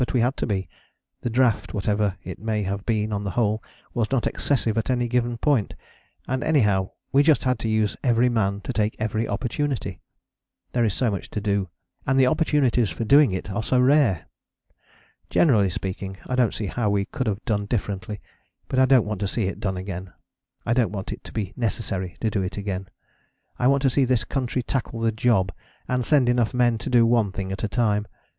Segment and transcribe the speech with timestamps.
[0.01, 0.67] But we had to be:
[1.21, 3.61] the draft, whatever it may have been on the whole,
[3.93, 5.75] was not excessive at any given point;
[6.27, 10.01] and anyhow we just had to use every man to take every opportunity.
[10.71, 11.69] There is so much to do,
[12.07, 14.25] and the opportunities for doing it are so rare.
[15.29, 18.21] Generally speaking, I don't see how we could have done differently,
[18.69, 20.11] but I don't want to see it done again;
[20.65, 22.87] I don't want it to be necessary to do it again.
[23.59, 25.51] I want to see this country tackle the job,
[25.87, 28.07] and send enough men to do one thing at a time.